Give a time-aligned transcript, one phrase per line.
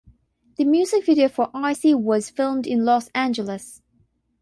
[0.55, 3.83] The music video for "Icy" was filmed in Los Angeles.